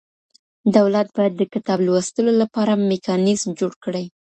[0.75, 4.05] دولت بايد د کتاب لوستلو لپاره مېکانيزم جوړ کړي.